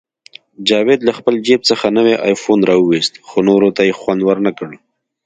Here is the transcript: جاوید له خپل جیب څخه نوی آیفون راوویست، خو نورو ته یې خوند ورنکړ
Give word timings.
جاوید 0.67 1.01
له 1.07 1.11
خپل 1.17 1.35
جیب 1.45 1.61
څخه 1.69 1.85
نوی 1.97 2.15
آیفون 2.27 2.59
راوویست، 2.69 3.13
خو 3.27 3.37
نورو 3.49 3.69
ته 3.75 3.81
یې 3.87 3.93
خوند 3.99 4.21
ورنکړ 4.25 4.69